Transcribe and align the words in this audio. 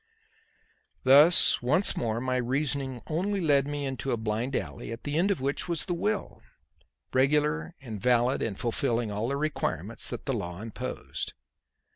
Thus, 1.03 1.61
once 1.61 1.95
more, 1.95 2.19
my 2.19 2.37
reasoning 2.37 3.03
only 3.05 3.39
led 3.39 3.67
me 3.67 3.85
into 3.85 4.11
a 4.11 4.17
blind 4.17 4.55
alley 4.55 4.91
at 4.91 5.03
the 5.03 5.15
end 5.15 5.29
of 5.29 5.41
which 5.41 5.67
was 5.67 5.85
the 5.85 5.93
will, 5.93 6.41
regular 7.13 7.75
and 7.81 8.01
valid 8.01 8.41
and 8.41 8.57
fulfilling 8.57 9.11
all 9.11 9.27
the 9.27 9.37
requirements 9.37 10.09
that 10.09 10.25
the 10.25 10.33
law 10.33 10.59
imposed. 10.59 11.33